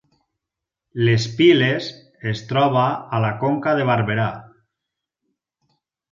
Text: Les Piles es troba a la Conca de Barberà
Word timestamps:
Les 1.07 1.25
Piles 1.41 1.89
es 2.31 2.41
troba 2.51 2.85
a 3.17 3.19
la 3.25 3.29
Conca 3.43 3.75
de 3.81 3.85
Barberà 3.91 4.25